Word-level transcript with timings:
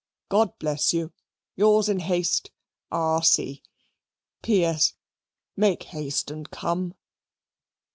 God 0.29 0.57
bless 0.57 0.93
you. 0.95 1.13
Yours 1.55 1.87
in 1.87 1.99
haste, 1.99 2.49
R. 2.91 3.21
C. 3.23 3.61
P.S. 4.41 4.95
Make 5.55 5.83
haste 5.83 6.31
and 6.31 6.49
come. 6.49 6.95